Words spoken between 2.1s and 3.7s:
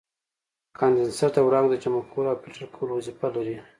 کولو او فلټر کولو وظیفه لري.